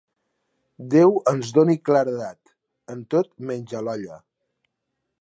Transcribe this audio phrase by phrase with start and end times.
[0.95, 2.55] Déu ens doni claredat,
[2.97, 4.23] en tot menys a l'olla.